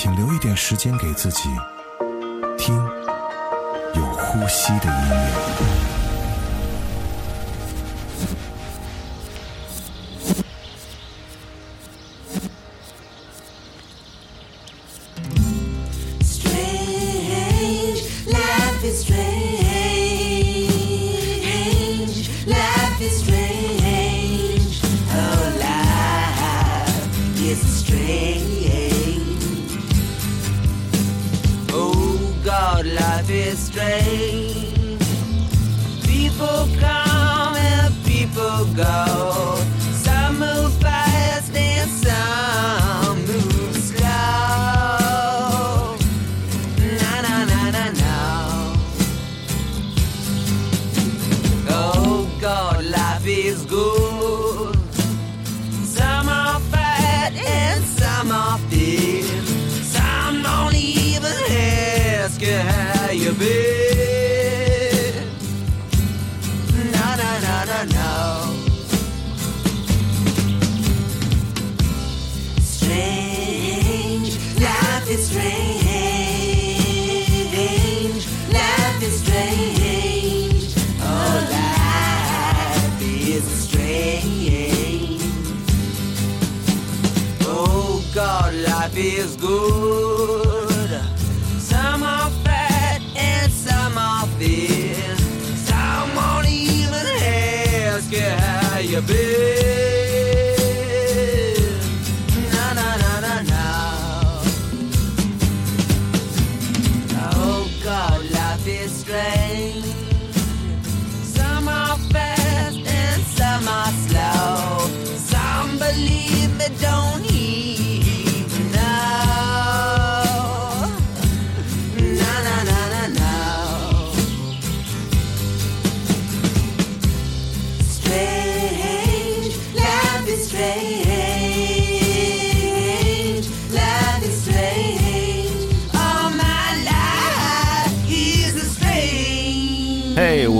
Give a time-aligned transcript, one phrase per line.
[0.00, 1.48] 请留一点时间给自己，
[2.56, 2.72] 听
[3.96, 5.67] 有呼吸的音乐。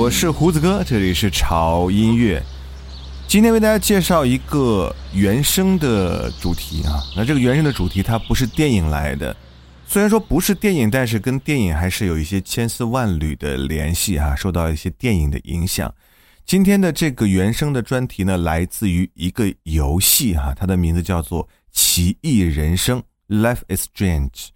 [0.08, 2.42] 我是胡子哥，这里是潮音乐。
[3.26, 6.96] 今天为大家介绍一个原声的主题啊。
[7.14, 9.36] 那这个原声的主题它不是电影来的，
[9.86, 15.94] 虽然说不是电影，但是跟电影还是有一些千丝万缕的联系哈、受到一些电影的影响。
[16.46, 23.02] 今天的这个原声的专题呢，来自于一个游戏哈、它的名字叫做《奇异人生》
[23.42, 24.46] （Life is Strange）。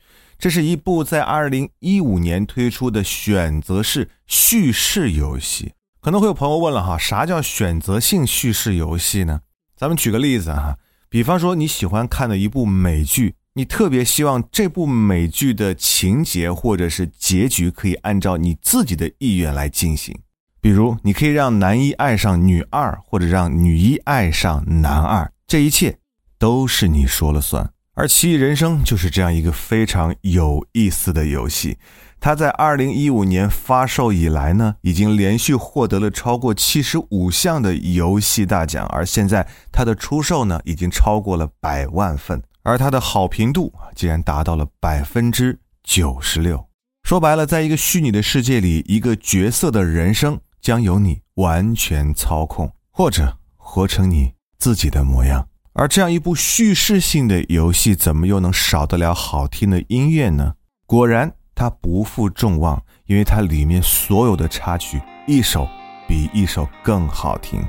[0.42, 5.74] 这是一部在二零一五年推出的选择式叙事游戏。
[6.00, 9.42] 可能会有朋友问了哈，啥叫选择性叙事游戏呢？
[9.76, 10.76] 咱们举个例子哈，
[11.08, 20.18] 比方说你喜欢看的一部美剧，你特别希望这部美剧的情节或者是结局可以按照你自己的意愿来进行。
[20.60, 25.96] 比如，你可以让男一爱上女二，或者让女一爱上男二，这一切
[26.36, 27.71] 都是你说了算。
[27.94, 31.76] 而《奇异人生》就是这样一个非常有意思的游戏。
[32.18, 46.66] 它在二零一五年发售以来呢，已经连续获得了超过七十五项的游戏大奖，而现在它的出售呢，已经超过了百万份，而它的好评度竟然达到了百分之九十六。
[47.02, 55.46] 说白了，在一个虚拟的世界里，一个角色的人生将由你完全操控，或者活成你自己的模样。
[55.74, 60.52] 而这样一部叙事性的游戏，怎么又能少得了好听的音乐呢？
[60.86, 65.66] 果然，它不负众望，因为它里面所有的插曲，一首
[66.06, 67.62] 比一首更好听。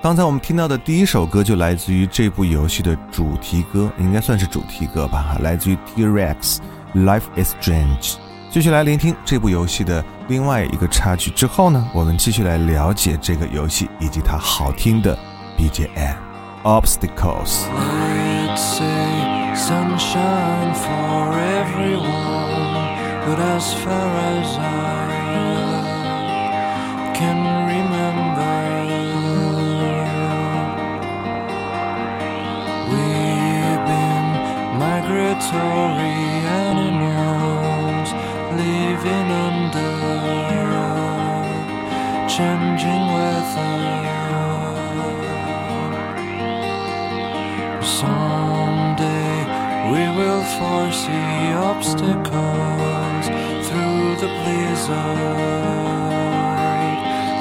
[0.00, 6.58] 刚才我们听到的第一首歌就来自于这部游戏的主题歌，应该算是主题歌吧，来自于 T-Rex，
[7.04, 8.12] 《Life Is Strange》。
[8.50, 15.18] 继续来聆听这部游戏的另外一个插曲之后呢，我们继续来了解这个游戏以及它好听的
[15.58, 16.27] BGM。
[16.64, 22.96] Obstacles。I'd say sunshine for everyone,
[23.26, 24.78] but as far as I
[27.14, 27.38] can
[27.72, 28.58] remember,
[32.90, 34.28] we've been
[34.78, 36.16] migratory
[36.66, 37.18] animals.
[38.58, 39.98] living under
[42.28, 44.17] changing weather.
[47.88, 49.38] Someday
[49.90, 53.24] we will foresee obstacles
[53.66, 54.98] through the blizzard,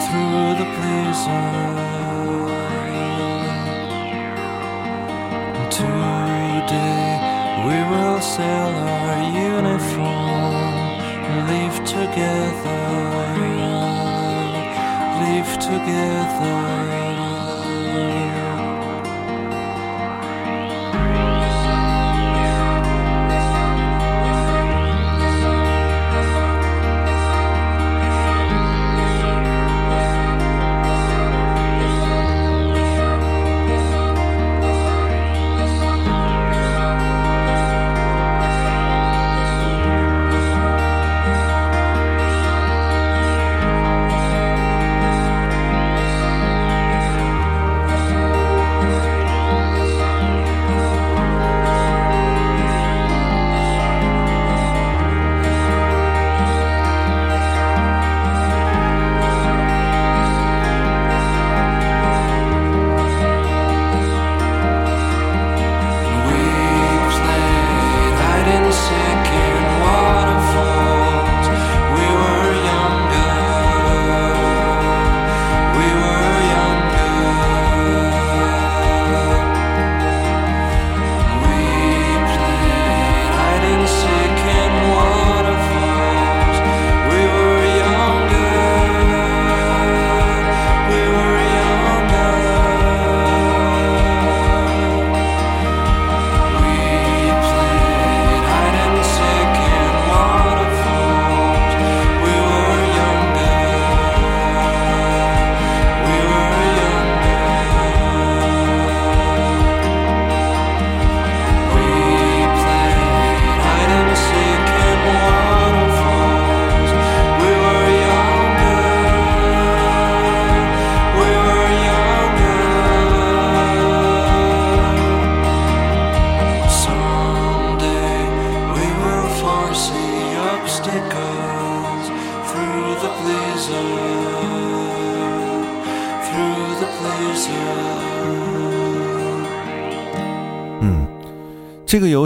[0.06, 1.68] through the blizzard.
[5.70, 7.08] Today
[7.68, 9.18] we will sell our
[9.52, 10.96] uniform,
[11.52, 12.86] live together,
[15.20, 17.27] live together.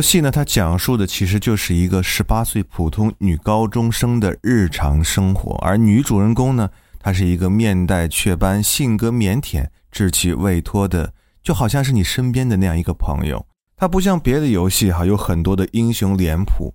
[0.01, 6.67] 游戏呢，它讲述的其实就是一个十八岁普通女高中生的日常生活，而女主人公呢，
[6.99, 11.13] 她是一个面带雀斑、性格腼腆、志气未脱的，
[11.43, 13.45] 就好像是你身边的那样一个朋友。
[13.77, 16.73] 它不像别的游戏哈，有很多的英雄脸谱，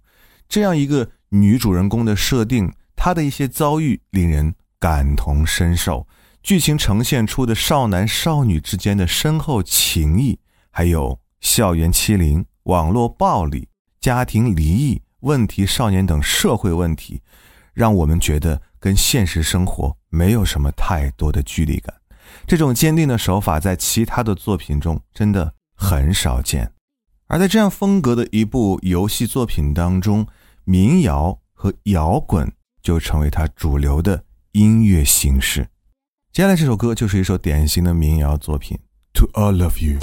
[0.48, 6.06] 这样一个女主人公的设定，她的一些遭遇令人感同身受。
[6.44, 10.38] 剧情呈现出的少男少女之间的深厚情谊，
[10.70, 13.68] 还有校园欺凌、网络暴力、
[14.00, 17.20] 家庭离异、问题少年等社会问题，
[17.72, 21.94] 让我们觉得跟现实生活没有什么太多的距离感。
[22.46, 26.72] 这种坚定的手法在其他的作品中真的很少见。
[27.28, 30.26] 而在这样风格的一部游戏作品当中，
[30.64, 35.68] 民谣和摇滚就成为它主流的音乐形式。
[36.32, 38.76] 接下来这首歌就是一首典型的民谣作品，
[39.20, 39.98] 《To All of You》。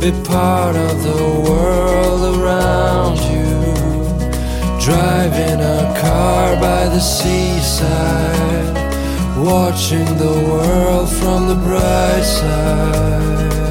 [0.00, 3.48] Be part of the world around you.
[4.80, 8.76] Driving a car by the seaside,
[9.36, 13.67] watching the world from the bright side.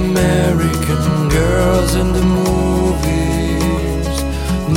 [0.00, 4.06] American girls in the movies,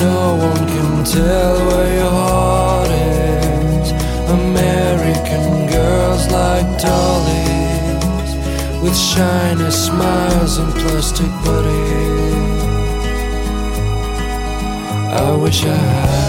[0.05, 3.91] No one can tell where your heart is.
[4.41, 8.31] American girls like dollies
[8.83, 12.63] with shiny smiles and plastic bodies.
[15.25, 16.22] I wish I had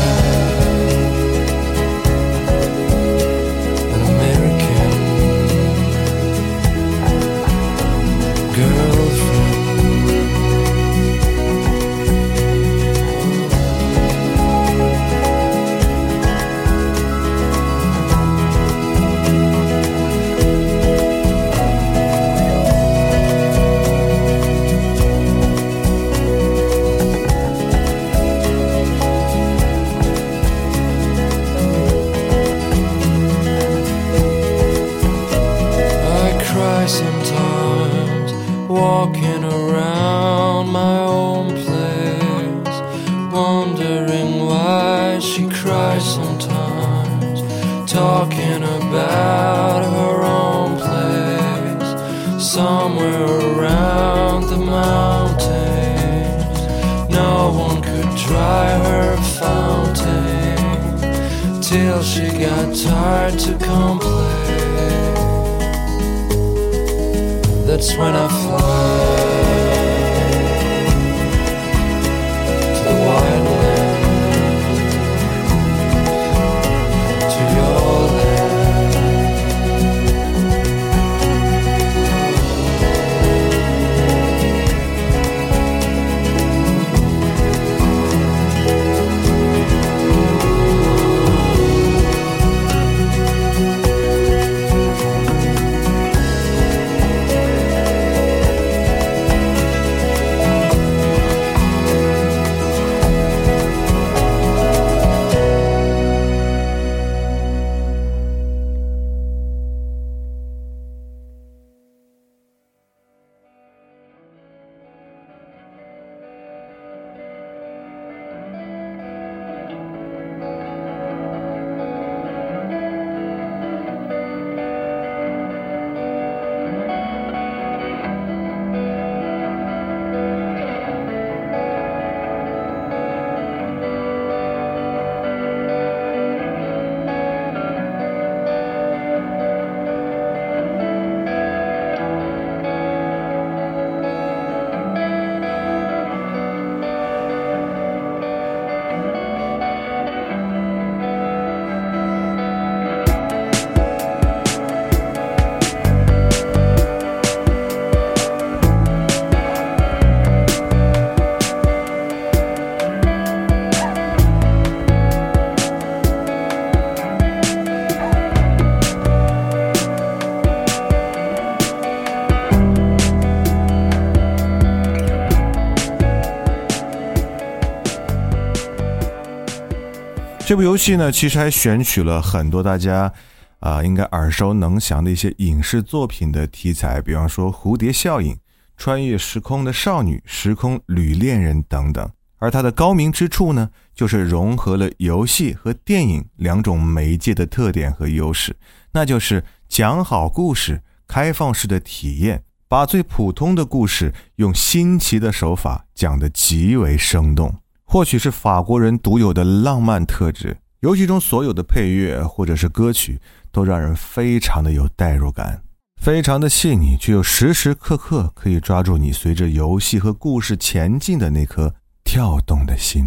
[180.55, 183.13] 这部游戏呢，其实还选取了很多大家
[183.59, 188.39] 啊、应该耳熟能详的一些影视作品的题材，比方说蝴蝶效应、
[188.77, 192.09] 穿越时空的少女、时空旅恋人等等。
[192.39, 198.55] 而它的高明之处呢，就是融合了游戏和电影两种媒介的特点和优势，
[198.93, 207.53] 那就是讲好故事、开放式的体验，把最普通的故事用新奇的手法讲得极为生动。
[207.95, 213.21] 或许是法国人独有的浪漫特质，游戏中所有的配乐或者是歌曲
[213.53, 215.63] 都让人非常的有代入感，
[216.03, 221.73] 非常的细腻，却又时时刻刻可以抓住你随着游戏和故事前进的那颗
[222.03, 223.07] 跳动的心。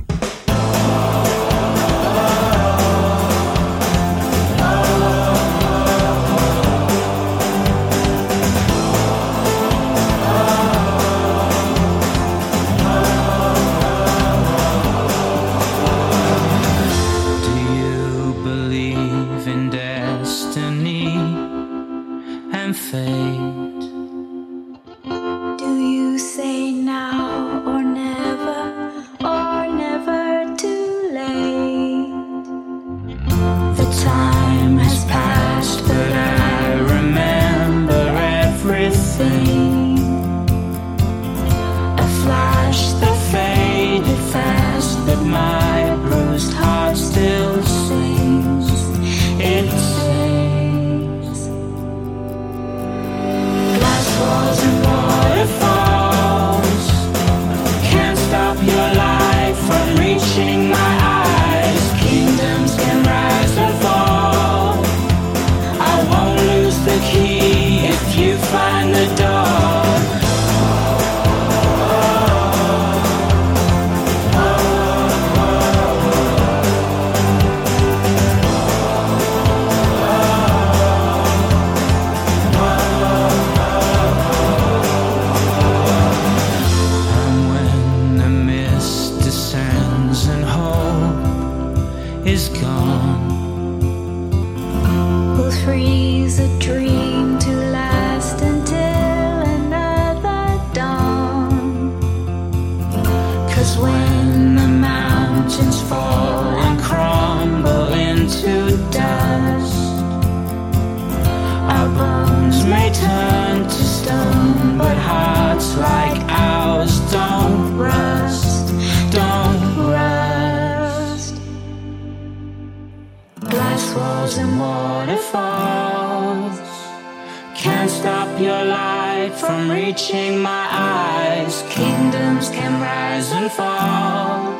[129.47, 131.63] From reaching my eyes.
[131.69, 134.55] Kingdoms can rise and fall.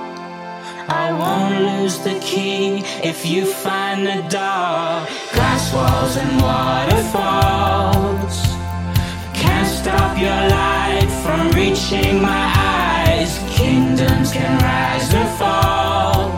[0.89, 5.06] I won't lose the key if you find the door.
[5.36, 8.36] Glass walls and waterfalls
[9.34, 13.39] can't stop your light from reaching my eyes.
[13.50, 16.32] Kingdoms can rise and fall.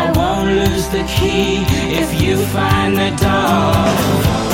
[0.00, 1.64] I won't lose the key
[2.02, 4.53] if you find the door.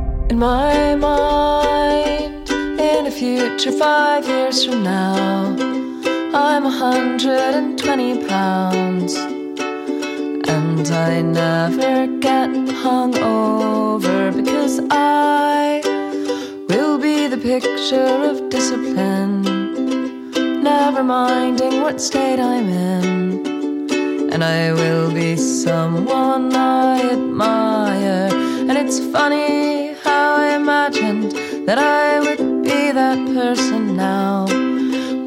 [0.29, 5.55] In my mind, in a future five years from now,
[6.33, 9.15] I'm 120 pounds.
[10.47, 15.81] And I never get hung over because I
[16.69, 19.43] will be the picture of discipline,
[20.63, 24.31] never minding what state I'm in.
[24.31, 28.29] And I will be someone I admire.
[28.69, 29.90] And it's funny
[30.21, 31.31] I imagined
[31.67, 34.45] that I would be that person now.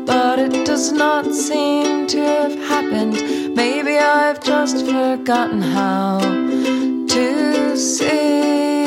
[0.06, 3.16] But it does not seem to have happened.
[3.56, 6.20] Maybe I've just forgotten how
[7.14, 8.84] to see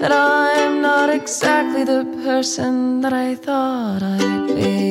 [0.00, 4.90] that I'm not exactly the person that I thought I'd be.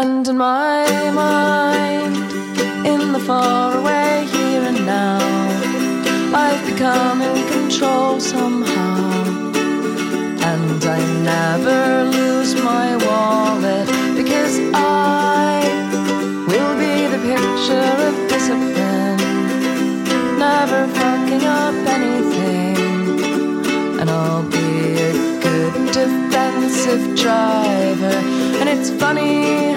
[0.00, 2.16] And in my mind,
[2.86, 3.59] in the now,
[6.32, 9.24] I've become in control somehow.
[10.50, 15.60] And I never lose my wallet because I
[16.46, 19.18] will be the picture of discipline,
[20.38, 22.76] never fucking up anything.
[24.00, 25.12] And I'll be a
[25.42, 28.16] good defensive driver.
[28.60, 29.69] And it's funny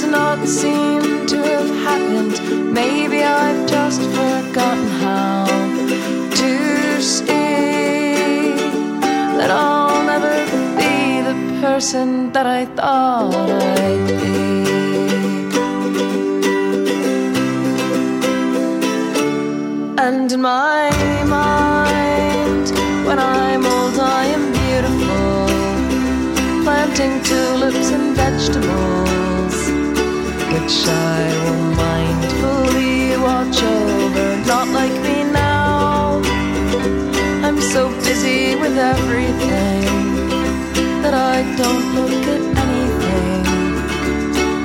[0.00, 2.72] does not seem to have happened.
[2.72, 5.44] Maybe I've just forgotten how
[6.40, 8.54] to see
[9.38, 10.36] that I'll never
[10.80, 13.34] be the person that I thought
[13.78, 14.40] I'd be.
[19.98, 20.89] And in my
[30.70, 34.26] which I will mindfully watch over.
[34.46, 36.22] Not like me now,
[37.42, 39.82] I'm so busy with everything
[41.02, 43.42] that I don't look at anything.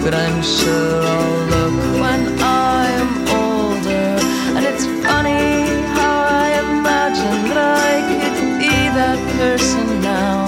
[0.03, 3.09] But I'm sure I'll look when I'm
[3.41, 4.09] older.
[4.55, 5.65] And it's funny
[5.97, 10.45] how I imagine that I could be that person now.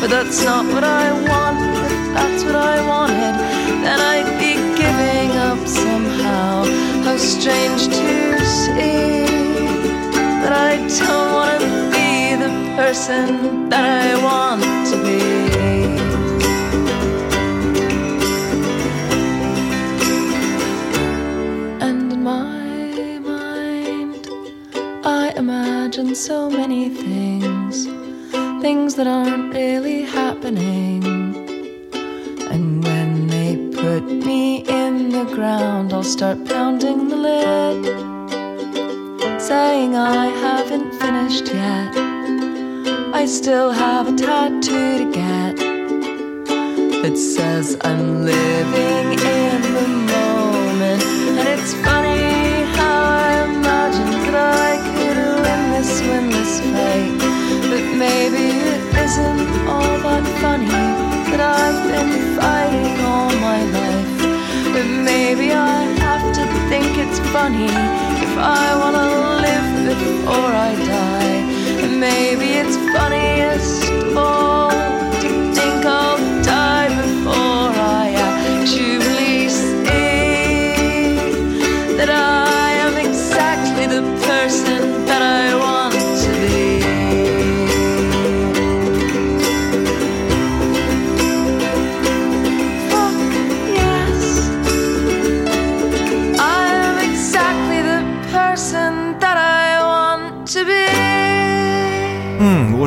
[0.00, 1.35] But that's not what I want,
[7.46, 9.24] strange to see
[10.42, 15.20] that I don't want to be the person that I want to be.
[21.86, 24.28] And in my mind,
[25.04, 27.86] I imagine so many things,
[28.60, 31.15] things that aren't really happening.
[34.26, 37.84] Me in the ground, I'll start pounding the lid,
[39.40, 41.92] saying I haven't finished yet.
[43.14, 45.56] I still have a tattoo to get
[47.02, 49.08] that says I'm living
[49.38, 51.02] in the moment.
[51.38, 54.36] And it's funny how I imagined that
[54.66, 57.18] I could win this, win this fight.
[57.70, 60.86] But maybe it isn't all but funny
[61.30, 61.40] that
[65.28, 69.08] Maybe I have to think it's funny if I wanna
[69.46, 71.38] live before I die.
[71.82, 74.75] And maybe it's funniest of all.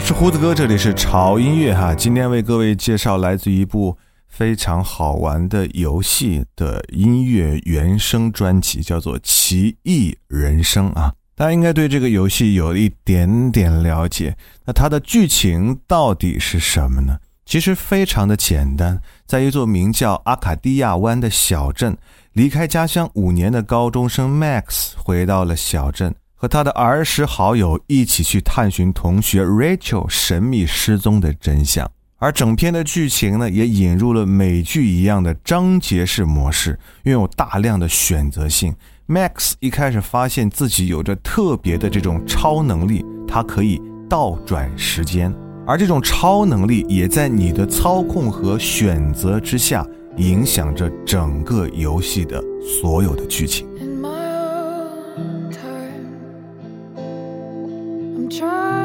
[0.10, 1.94] 是胡子哥，这里是潮音乐哈。
[1.94, 3.96] 今天为各位介绍来自一部
[4.28, 11.14] 非常好玩的游戏的音乐原声专辑，叫做《奇异人生》啊。
[11.36, 14.36] 大家应该对这个游戏有一点点了解。
[14.66, 17.20] 那它的剧情到底是什么呢？
[17.46, 21.96] 其实非常的简单，在一座名叫阿卡迪亚湾的小镇，
[22.34, 31.92] 离开家乡五年的高中生 Max 回到了小镇，和他的儿时好友一起去探寻同学 Rachel 神秘失踪的真相。
[32.18, 38.74] 而整篇的剧情呢，也引入了美剧一样的章节式模式，拥有大量的选择性。
[39.06, 45.34] Max 一开始发现自己有着特别的这种超能力，他可以倒转时间，
[45.68, 52.42] 而这种超能力也在你的操控和选择之下，影响着整个游戏的
[52.82, 53.68] 所有的剧情。
[58.30, 58.79] Trying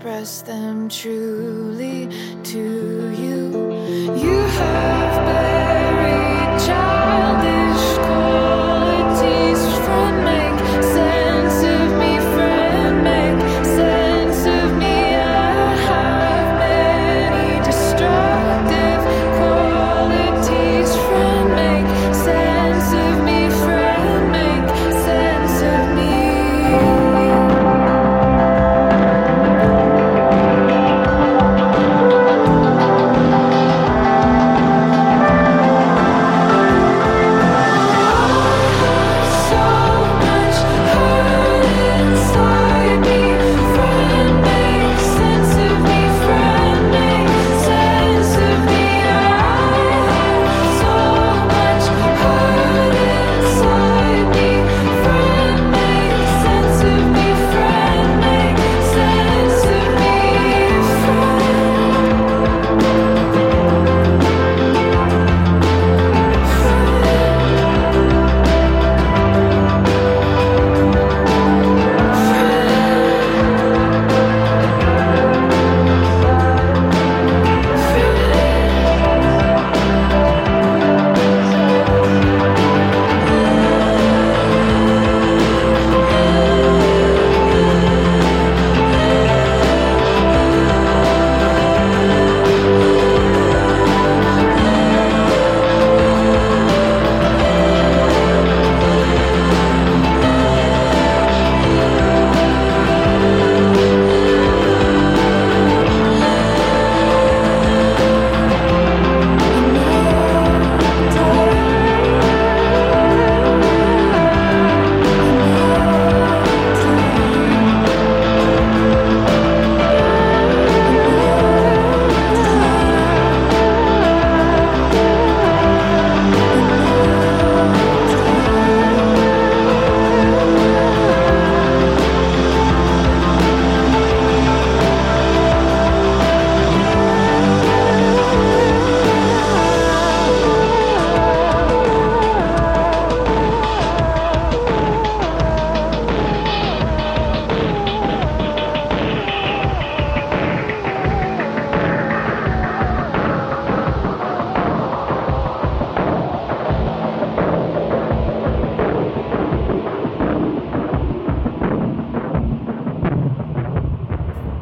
[0.00, 2.08] express them truly
[2.42, 4.16] to you.
[4.16, 4.99] You have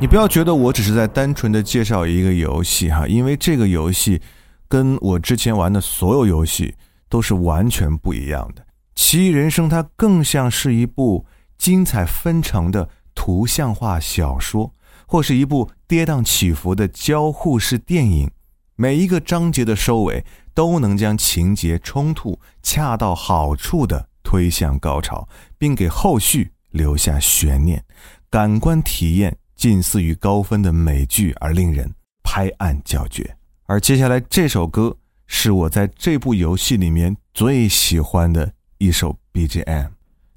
[0.08, 4.22] 不要觉得我只是在单纯的介绍一个游戏哈，因为这个游戏
[4.66, 6.74] 跟我之前玩的所有游戏
[7.10, 8.62] 都是完全不一样的。
[8.94, 11.26] 《奇异人生》它更像是一部
[11.58, 14.72] 精彩纷呈的图像化小说，
[15.06, 18.30] 或是一部跌宕起伏的交互式电影。
[18.76, 27.84] 每一个章节的收尾都能将情节冲突恰到好处的推向高潮，并给后续留下悬念，
[28.30, 31.92] 感官体验近似于高分的美剧，而令人
[32.22, 33.36] 拍案叫绝。
[33.66, 39.88] 而接下来这首歌是我在这部游戏里面最喜欢的一首 BGM，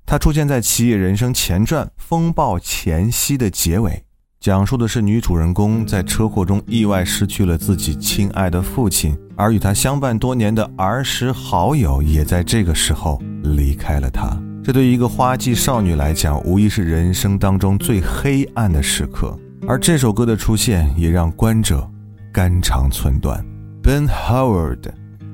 [0.07, 4.03] 它出现在《奇异人生前传：风暴前夕》的结尾。
[4.39, 14.36] 讲述的是女主人公在车祸中意外失去了自己亲爱的父亲，而与她相伴多年的儿时好友也在这个时候离开了她。
[14.63, 19.36] 这对于一个花季少女来讲，无疑是人生当中最黑暗的时刻。
[19.67, 21.89] 而这首歌的出现，也让观者
[22.32, 23.43] 肝肠寸断。
[23.82, 24.82] Ben Howard，《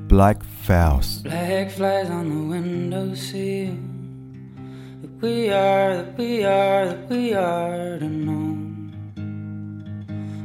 [0.08, 0.36] Black
[0.66, 1.22] Files》。
[1.24, 3.74] Black flies on the windowsill.
[5.02, 8.56] That we are, that we are, that we are to know.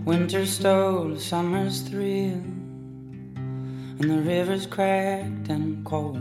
[0.06, 2.42] Winter stole summer's thrill,
[4.00, 6.20] and the river's cracked and cold.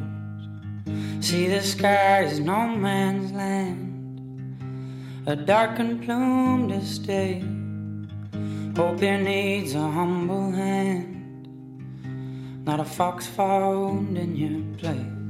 [1.21, 4.63] See, the sky is no man's land,
[5.27, 7.45] a dark and plumed estate.
[8.77, 11.13] Hope here needs a humble hand
[12.65, 15.22] not a fox found in your place.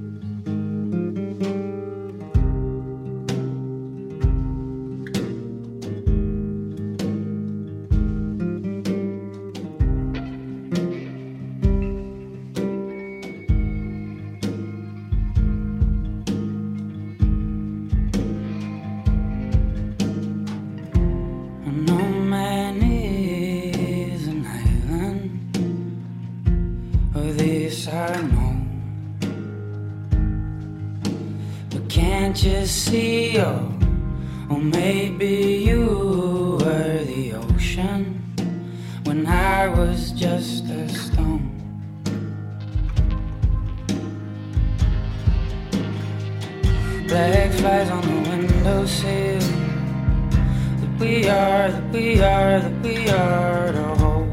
[52.42, 54.28] Are, that we are to hold.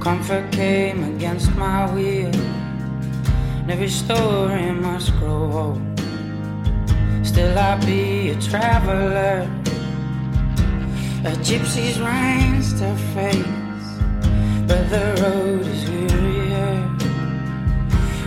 [0.00, 2.34] Comfort came against my will.
[3.60, 5.82] And every story must grow old.
[7.26, 9.48] Still, I'll be a traveler.
[11.24, 13.88] A gypsy's reins to face.
[14.68, 16.78] But the road is wearier.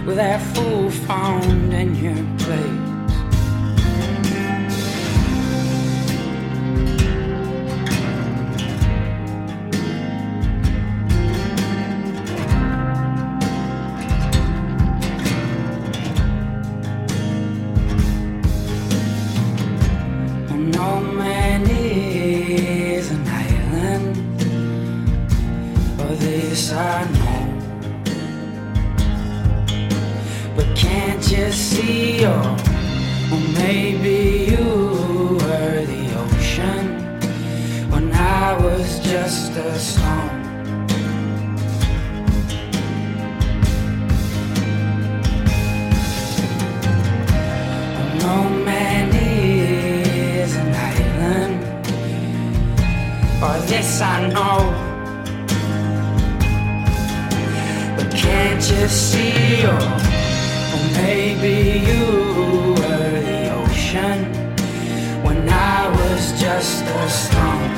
[0.06, 2.83] With that fool found in your place.
[58.88, 59.70] Can't you?
[59.70, 64.26] Or, maybe you were the ocean
[65.24, 67.74] when I was just a stone.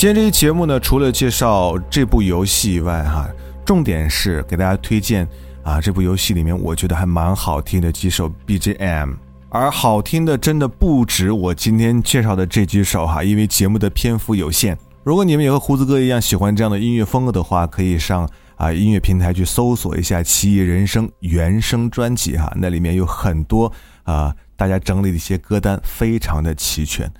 [0.00, 3.28] 今天这期节目呢，除了介绍这部游戏以外，哈，
[3.66, 5.28] 重点是给大家推荐
[5.62, 9.16] 啊这部游戏里面我觉得还蛮好听的几首 BGM，
[9.50, 14.74] 而好听的真的不止我今天介绍的这几首哈，因为节目的篇幅有限。
[15.04, 18.26] 如果你们也和胡子哥一样喜欢这样的音乐风格的话，可以上
[18.56, 23.70] 啊音乐平台去搜索一下《奇异人生》原声专辑哈，那里面有很多
[24.04, 27.12] 啊大家整理的一些歌单，非常的齐全。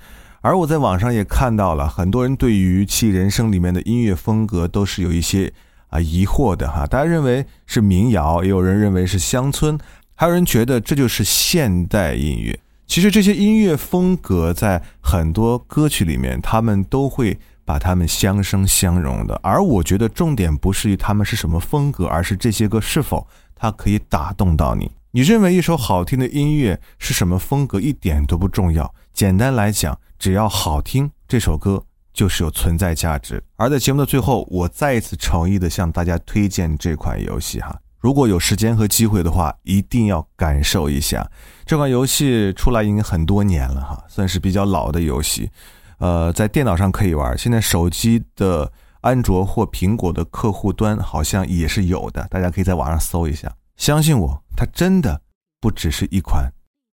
[0.42, 5.52] 而我在网上也看到了很多人对于《其人生》里面的音乐风格都是有一些
[5.88, 9.78] 啊疑惑的哈，大家认为是民谣，也有人认为是乡村，
[10.14, 12.58] 还有人觉得这就是现代音乐。
[12.86, 19.38] 其实这些音乐风格在很多歌曲里面，他们都会把它们相生相融的。
[19.42, 24.90] 而我觉得重点不是于他们是什么风格，而是这些歌是否它可以打动到你。
[25.10, 33.42] 你认为一首好听的音乐是什么风格一点都不重要，简单来讲，只要好听，这首歌就是有存在价值。
[33.56, 41.26] 而在节目的最后，我再一次诚意的向大家推荐这款游戏哈，如果有时间和机会的话，一定要感受一下。
[41.64, 45.50] 这款游戏出来已经很多年了哈，算是比较老的游戏。
[45.96, 53.50] 呃，在电脑上可以玩，现在手机的安卓或苹果的客户端好像也是有的，大家可以在网上搜一下。
[53.78, 55.22] 相信我，它真的
[55.58, 56.52] 不只是一款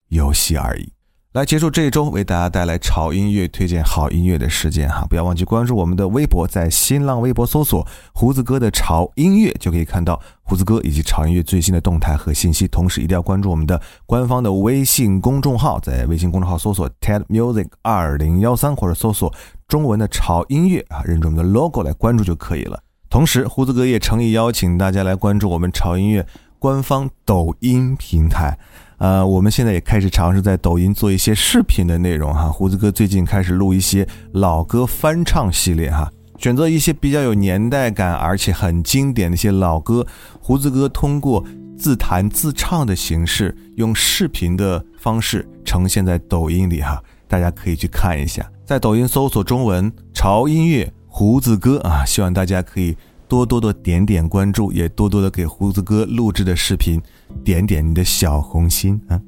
[0.09, 0.93] 游戏而已。
[1.35, 12.69] 来结束这一周为大家带来潮音乐推荐好音乐的时间哈，不要忘记关注我们的微博，在新浪微博搜索“胡子哥的潮音乐”就可以看到胡子哥以及潮音乐最新的动态和信息。
[12.69, 19.33] 同时一定要关注我们的官方的微信公众号，在微信公众号搜索 “TED Music 二零幺三”或者搜索
[19.67, 22.79] 中文的潮音乐啊，认准我们的 logo 来关注就可以了。
[23.09, 26.25] 同时，胡子哥也诚意邀请大家来关注我们潮音乐
[26.59, 28.57] 官方抖音平台。
[28.97, 32.49] 呃，我们现在也开始尝试在抖音做一些视频的内容哈。
[32.49, 40.05] 胡子哥最近开始录一些老歌翻唱系列哈，选择一些比较有年代感而且很经典的一些老歌，
[40.39, 41.43] 胡子哥通过
[41.77, 52.95] 自弹自唱的形式，用视频的方式呈现在抖音里哈，大家可以去看一下，在抖音搜索中文潮音乐胡子哥啊，希望大家可以
[53.27, 57.01] 多多的点点关注，也多多的给胡子哥录制的视频
[57.43, 59.21] 点点你的小红心啊。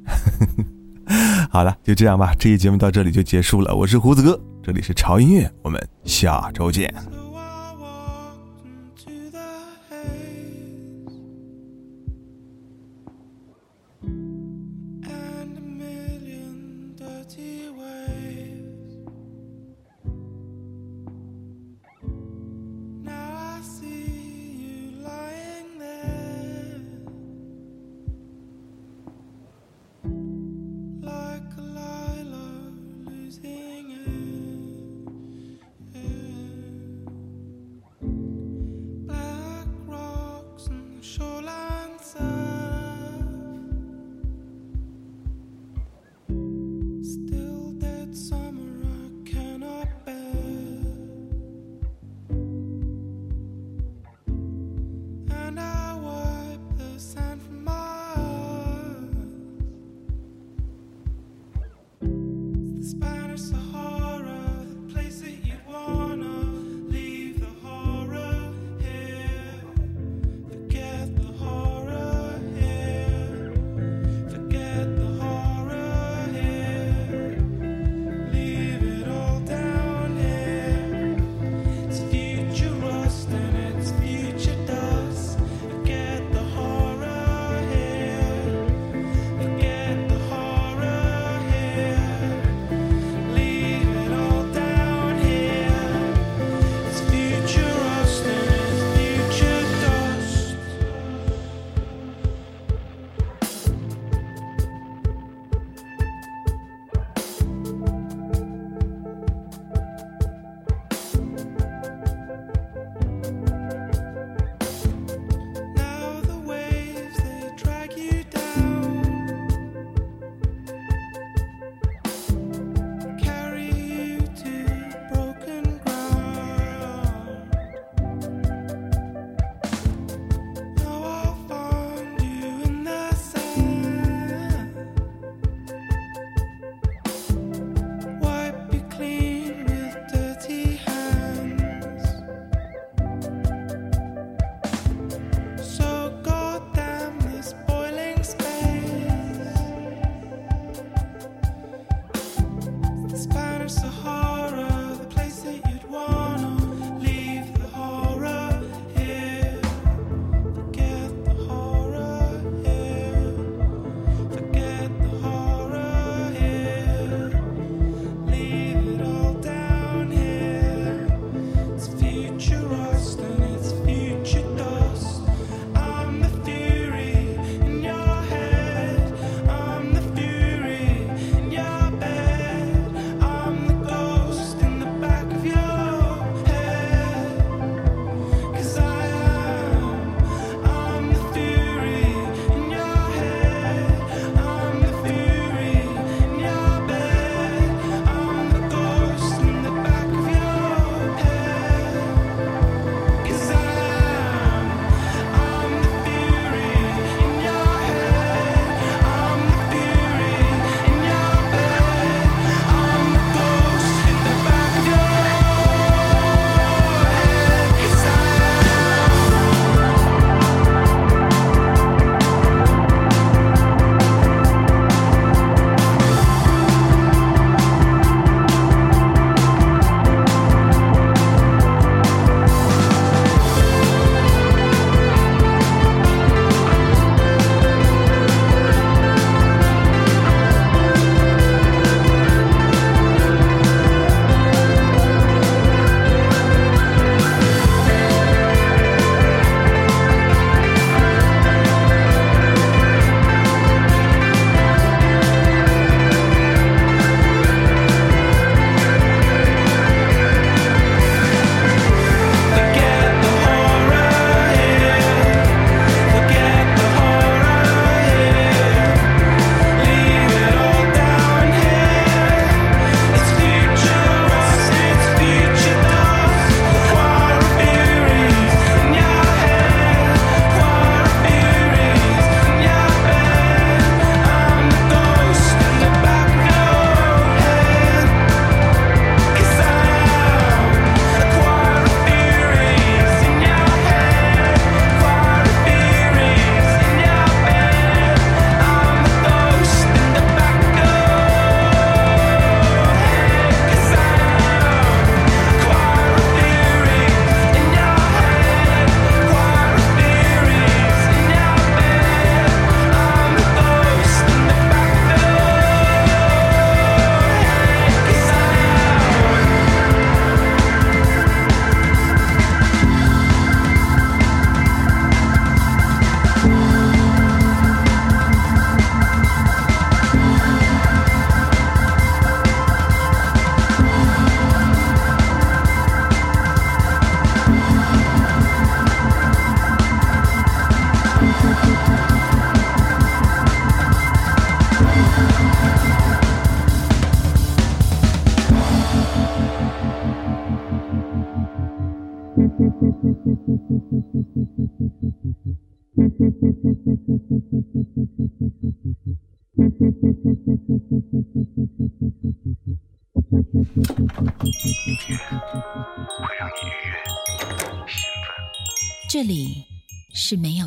[1.50, 3.74] 好了，就这样吧，这期节目到这里就结束了。
[3.76, 6.94] 我是胡子哥，这里是潮音乐，我们下周见。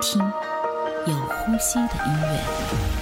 [0.00, 0.20] 听
[1.06, 2.95] 有呼吸的音乐。